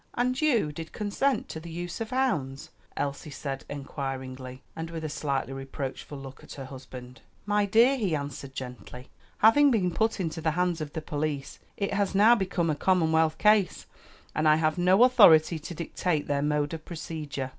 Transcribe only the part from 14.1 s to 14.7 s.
and I